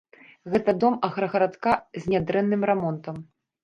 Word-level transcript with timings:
Гэта 0.53 0.75
дом 0.85 0.97
аграгарадка 1.09 1.79
з 2.01 2.17
нядрэнным 2.17 2.69
рамонтам. 2.75 3.27